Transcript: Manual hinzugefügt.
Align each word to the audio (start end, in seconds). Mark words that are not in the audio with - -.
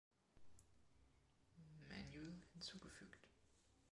Manual 1.89 2.41
hinzugefügt. 2.49 3.27